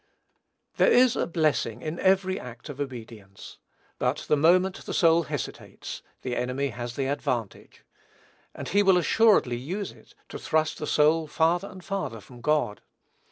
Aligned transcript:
There 0.77 0.91
is 0.91 1.15
a 1.15 1.27
blessing 1.27 1.83
in 1.83 1.99
every 1.99 2.39
act 2.39 2.69
of 2.69 2.81
obedience; 2.81 3.59
but 3.99 4.25
the 4.27 4.35
moment 4.35 4.83
the 4.87 4.95
soul 4.95 5.25
hesitates, 5.25 6.01
the 6.23 6.35
enemy 6.35 6.69
has 6.69 6.95
the 6.95 7.05
advantage; 7.05 7.85
and 8.55 8.67
he 8.69 8.81
will 8.81 8.97
assuredly 8.97 9.57
use 9.57 9.91
it 9.91 10.15
to 10.29 10.39
thrust 10.39 10.79
the 10.79 10.87
soul 10.87 11.27
farther 11.27 11.67
and 11.69 11.83
farther 11.85 12.19
from 12.19 12.41
God. 12.41 12.81